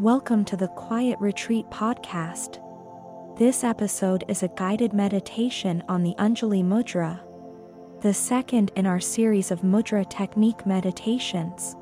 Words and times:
Welcome 0.00 0.44
to 0.46 0.56
the 0.56 0.66
Quiet 0.66 1.20
Retreat 1.20 1.70
podcast. 1.70 2.58
This 3.38 3.62
episode 3.62 4.24
is 4.26 4.42
a 4.42 4.48
guided 4.48 4.92
meditation 4.92 5.84
on 5.88 6.02
the 6.02 6.16
Anjali 6.18 6.64
Mudra, 6.64 7.20
the 8.00 8.12
second 8.12 8.72
in 8.74 8.86
our 8.86 8.98
series 8.98 9.52
of 9.52 9.60
mudra 9.60 10.04
technique 10.10 10.66
meditations. 10.66 11.76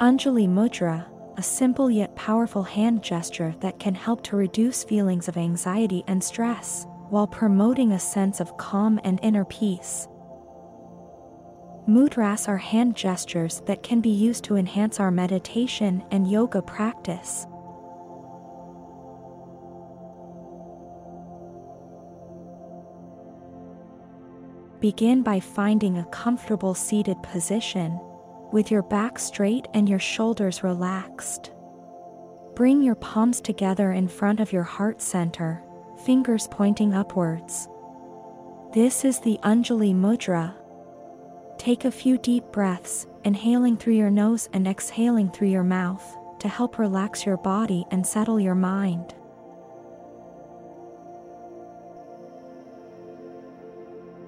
Anjali 0.00 0.48
Mudra, 0.48 1.06
a 1.36 1.42
simple 1.44 1.88
yet 1.88 2.16
powerful 2.16 2.64
hand 2.64 3.04
gesture 3.04 3.54
that 3.60 3.78
can 3.78 3.94
help 3.94 4.24
to 4.24 4.34
reduce 4.34 4.82
feelings 4.82 5.28
of 5.28 5.36
anxiety 5.36 6.02
and 6.08 6.24
stress, 6.24 6.88
while 7.08 7.28
promoting 7.28 7.92
a 7.92 8.00
sense 8.00 8.40
of 8.40 8.56
calm 8.56 8.98
and 9.04 9.20
inner 9.22 9.44
peace. 9.44 10.08
Mudras 11.88 12.46
are 12.46 12.58
hand 12.58 12.96
gestures 12.96 13.60
that 13.66 13.82
can 13.82 14.00
be 14.00 14.08
used 14.08 14.44
to 14.44 14.56
enhance 14.56 15.00
our 15.00 15.10
meditation 15.10 16.04
and 16.12 16.30
yoga 16.30 16.62
practice. 16.62 17.46
Begin 24.78 25.22
by 25.22 25.40
finding 25.40 25.98
a 25.98 26.04
comfortable 26.06 26.74
seated 26.74 27.20
position, 27.22 27.98
with 28.52 28.70
your 28.70 28.82
back 28.82 29.18
straight 29.18 29.66
and 29.74 29.88
your 29.88 29.98
shoulders 29.98 30.62
relaxed. 30.62 31.50
Bring 32.54 32.82
your 32.82 32.96
palms 32.96 33.40
together 33.40 33.90
in 33.92 34.06
front 34.06 34.38
of 34.38 34.52
your 34.52 34.62
heart 34.62 35.00
center, 35.02 35.62
fingers 36.04 36.48
pointing 36.50 36.94
upwards. 36.94 37.68
This 38.72 39.04
is 39.04 39.20
the 39.20 39.38
Anjali 39.42 39.94
Mudra, 39.94 40.54
Take 41.62 41.84
a 41.84 41.92
few 41.92 42.18
deep 42.18 42.42
breaths, 42.50 43.06
inhaling 43.22 43.76
through 43.76 43.92
your 43.92 44.10
nose 44.10 44.48
and 44.52 44.66
exhaling 44.66 45.30
through 45.30 45.46
your 45.46 45.62
mouth, 45.62 46.02
to 46.40 46.48
help 46.48 46.76
relax 46.76 47.24
your 47.24 47.36
body 47.36 47.86
and 47.92 48.04
settle 48.04 48.40
your 48.40 48.56
mind. 48.56 49.14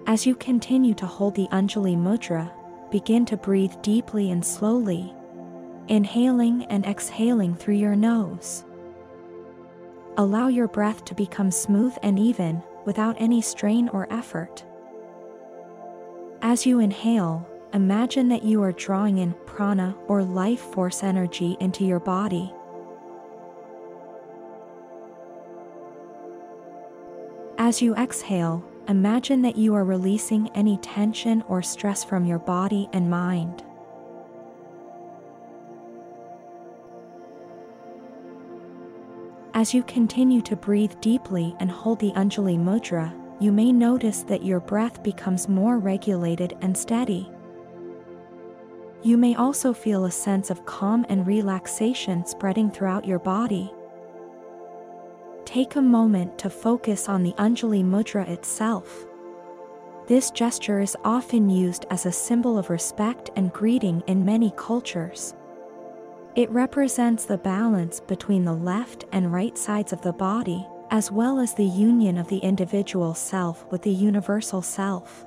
As 0.06 0.24
you 0.24 0.36
continue 0.36 0.94
to 0.94 1.06
hold 1.06 1.34
the 1.34 1.48
Anjali 1.48 1.96
Mudra, 1.96 2.52
begin 2.92 3.26
to 3.26 3.36
breathe 3.36 3.74
deeply 3.82 4.30
and 4.30 4.46
slowly, 4.46 5.12
inhaling 5.88 6.64
and 6.66 6.86
exhaling 6.86 7.56
through 7.56 7.74
your 7.74 7.96
nose. 7.96 8.64
Allow 10.18 10.46
your 10.46 10.68
breath 10.68 11.04
to 11.06 11.16
become 11.16 11.50
smooth 11.50 11.96
and 12.00 12.16
even, 12.16 12.62
without 12.84 13.16
any 13.18 13.42
strain 13.42 13.88
or 13.88 14.06
effort. 14.08 14.64
As 16.46 16.66
you 16.66 16.78
inhale, 16.78 17.48
imagine 17.72 18.28
that 18.28 18.42
you 18.42 18.62
are 18.62 18.70
drawing 18.70 19.16
in 19.16 19.32
prana 19.46 19.96
or 20.08 20.22
life 20.22 20.60
force 20.60 21.02
energy 21.02 21.56
into 21.58 21.86
your 21.86 22.00
body. 22.00 22.52
As 27.56 27.80
you 27.80 27.94
exhale, 27.96 28.62
imagine 28.88 29.40
that 29.40 29.56
you 29.56 29.74
are 29.74 29.86
releasing 29.86 30.50
any 30.50 30.76
tension 30.76 31.42
or 31.48 31.62
stress 31.62 32.04
from 32.04 32.26
your 32.26 32.40
body 32.40 32.90
and 32.92 33.08
mind. 33.08 33.64
As 39.54 39.72
you 39.72 39.82
continue 39.84 40.42
to 40.42 40.56
breathe 40.56 40.92
deeply 41.00 41.56
and 41.58 41.70
hold 41.70 42.00
the 42.00 42.12
Anjali 42.12 42.58
Mudra, 42.58 43.23
you 43.40 43.52
may 43.52 43.72
notice 43.72 44.22
that 44.22 44.44
your 44.44 44.60
breath 44.60 45.02
becomes 45.02 45.48
more 45.48 45.78
regulated 45.78 46.56
and 46.60 46.76
steady. 46.76 47.30
You 49.02 49.18
may 49.18 49.34
also 49.34 49.72
feel 49.72 50.06
a 50.06 50.10
sense 50.10 50.50
of 50.50 50.64
calm 50.64 51.04
and 51.08 51.26
relaxation 51.26 52.24
spreading 52.24 52.70
throughout 52.70 53.04
your 53.04 53.18
body. 53.18 53.72
Take 55.44 55.76
a 55.76 55.82
moment 55.82 56.38
to 56.38 56.48
focus 56.48 57.08
on 57.08 57.22
the 57.22 57.32
Anjali 57.32 57.84
Mudra 57.84 58.26
itself. 58.28 59.06
This 60.06 60.30
gesture 60.30 60.80
is 60.80 60.96
often 61.04 61.50
used 61.50 61.86
as 61.90 62.06
a 62.06 62.12
symbol 62.12 62.58
of 62.58 62.70
respect 62.70 63.30
and 63.36 63.52
greeting 63.52 64.02
in 64.06 64.24
many 64.24 64.52
cultures. 64.56 65.34
It 66.34 66.50
represents 66.50 67.24
the 67.24 67.38
balance 67.38 68.00
between 68.00 68.44
the 68.44 68.54
left 68.54 69.04
and 69.12 69.32
right 69.32 69.56
sides 69.56 69.92
of 69.92 70.02
the 70.02 70.12
body, 70.12 70.66
as 70.94 71.10
well 71.10 71.40
as 71.40 71.54
the 71.54 71.64
union 71.64 72.16
of 72.16 72.28
the 72.28 72.38
individual 72.38 73.14
self 73.14 73.66
with 73.72 73.82
the 73.82 73.90
universal 73.90 74.62
self. 74.62 75.26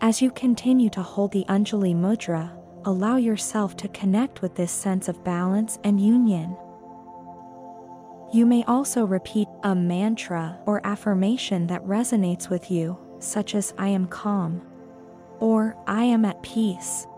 As 0.00 0.22
you 0.22 0.30
continue 0.30 0.88
to 0.90 1.02
hold 1.02 1.32
the 1.32 1.44
Anjali 1.48 1.96
Mudra, 1.96 2.52
allow 2.84 3.16
yourself 3.16 3.76
to 3.78 3.88
connect 3.88 4.40
with 4.40 4.54
this 4.54 4.70
sense 4.70 5.08
of 5.08 5.24
balance 5.24 5.80
and 5.82 6.00
union. 6.00 6.56
You 8.32 8.46
may 8.46 8.62
also 8.68 9.04
repeat 9.04 9.48
a 9.64 9.74
mantra 9.74 10.60
or 10.64 10.80
affirmation 10.86 11.66
that 11.66 11.84
resonates 11.84 12.48
with 12.48 12.70
you, 12.70 12.96
such 13.18 13.56
as 13.56 13.74
I 13.76 13.88
am 13.88 14.06
calm 14.06 14.62
or 15.40 15.76
I 15.88 16.04
am 16.04 16.24
at 16.24 16.40
peace. 16.44 17.08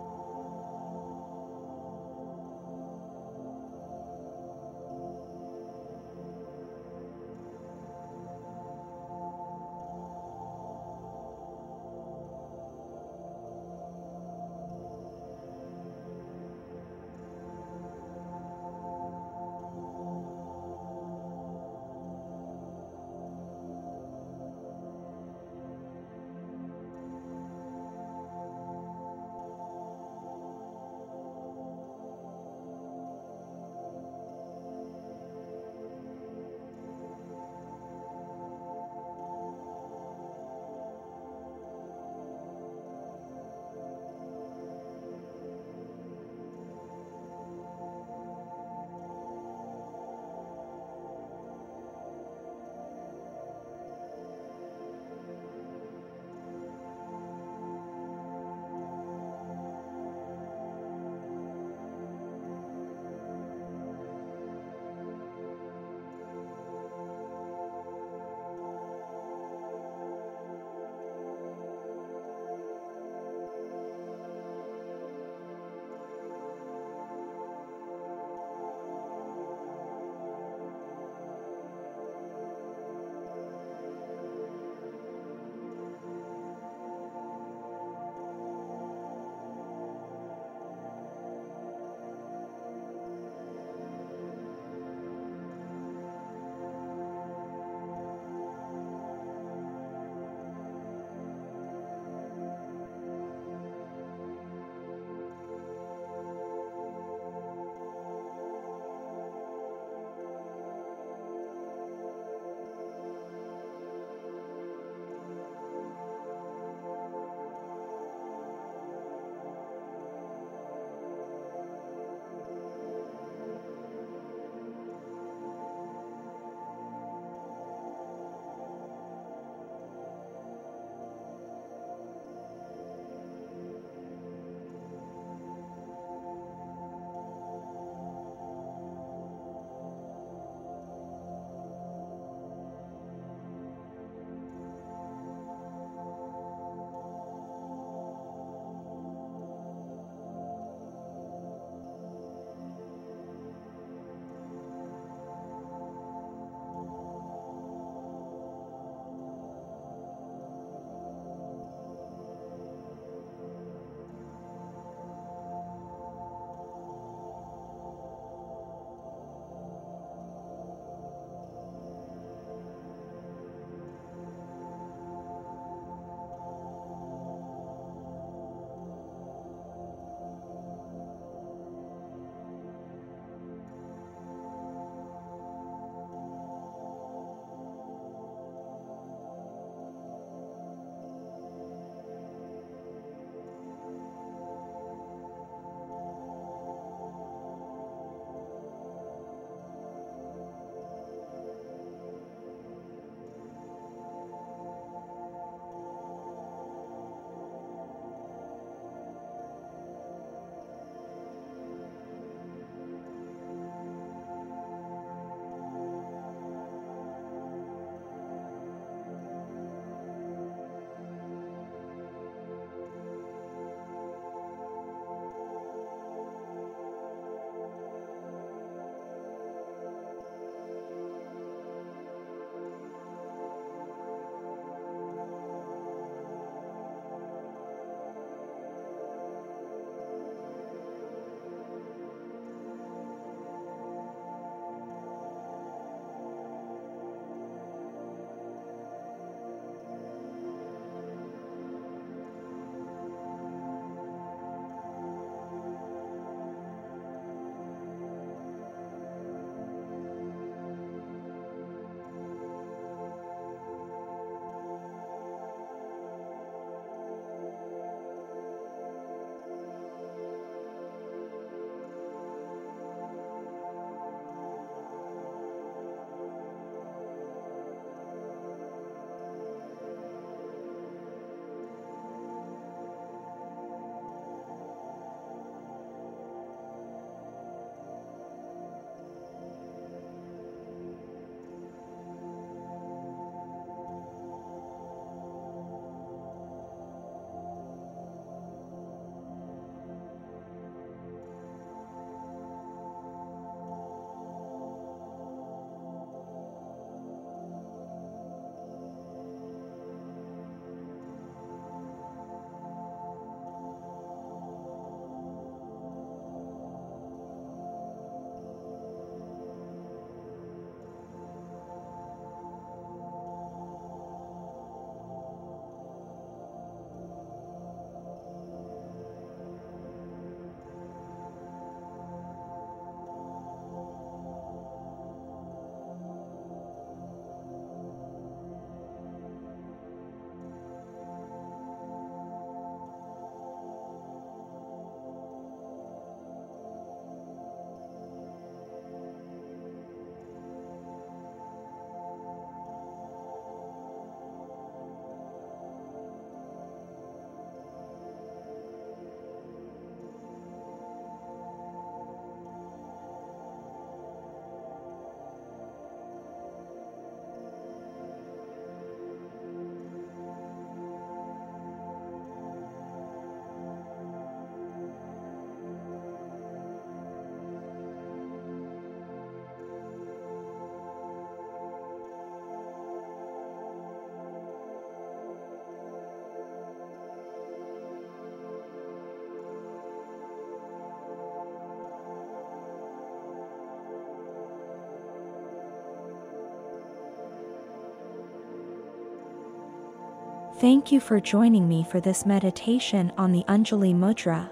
Thank 400.61 400.93
you 400.93 401.01
for 401.01 401.21
joining 401.21 401.67
me 401.67 401.83
for 401.83 402.01
this 402.01 402.27
meditation 402.27 403.15
on 403.17 403.33
the 403.33 403.45
Anjali 403.45 403.95
Mudra. 403.95 404.51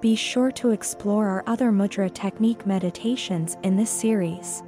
Be 0.00 0.16
sure 0.16 0.50
to 0.52 0.70
explore 0.70 1.28
our 1.28 1.44
other 1.46 1.70
mudra 1.70 2.10
technique 2.10 2.64
meditations 2.64 3.58
in 3.62 3.76
this 3.76 3.90
series. 3.90 4.62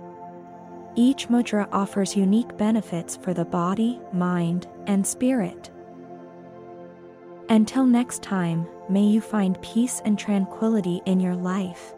Each 0.96 1.28
mudra 1.28 1.66
offers 1.72 2.14
unique 2.14 2.54
benefits 2.58 3.16
for 3.16 3.32
the 3.32 3.46
body, 3.46 3.98
mind, 4.12 4.66
and 4.86 5.06
spirit. 5.06 5.70
Until 7.48 7.86
next 7.86 8.22
time, 8.22 8.68
may 8.90 9.04
you 9.04 9.22
find 9.22 9.58
peace 9.62 10.02
and 10.04 10.18
tranquility 10.18 11.00
in 11.06 11.20
your 11.20 11.36
life. 11.36 11.94